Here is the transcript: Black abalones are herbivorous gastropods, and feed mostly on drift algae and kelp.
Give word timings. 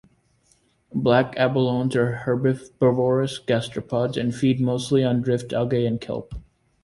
Black 0.95 1.35
abalones 1.35 1.95
are 1.95 2.15
herbivorous 2.25 3.37
gastropods, 3.39 4.17
and 4.17 4.33
feed 4.33 4.59
mostly 4.59 5.03
on 5.03 5.21
drift 5.21 5.53
algae 5.53 5.85
and 5.85 6.01
kelp. 6.01 6.33